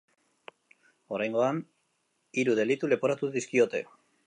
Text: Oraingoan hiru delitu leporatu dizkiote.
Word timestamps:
Oraingoan 1.17 1.59
hiru 2.43 2.57
delitu 2.61 2.89
leporatu 2.95 3.33
dizkiote. 3.39 3.87